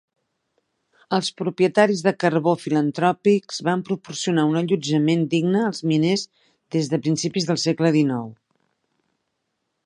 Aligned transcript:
Els 1.17 1.27
propietaris 1.41 1.99
de 2.07 2.13
carbó 2.23 2.53
filantròpics 2.63 3.61
van 3.67 3.83
proporcionar 3.91 4.47
un 4.53 4.57
allotjament 4.63 5.27
digne 5.35 5.63
als 5.67 5.83
miners 5.93 6.25
des 6.77 6.91
de 6.95 7.03
principis 7.05 7.47
del 7.51 7.61
segle 7.67 7.93
XIX. 8.01 8.27